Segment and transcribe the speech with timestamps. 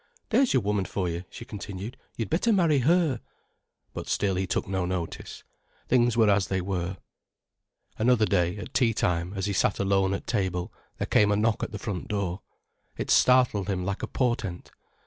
[0.29, 1.95] "There's your woman for you," she continued.
[2.17, 3.21] "You'd better marry her."
[3.93, 5.43] But still he took no notice.
[5.89, 6.97] Things were as they were.
[7.99, 11.61] Another day, at tea time, as he sat alone at table, there came a knock
[11.61, 12.41] at the front door.
[12.97, 14.71] It startled him like a portent.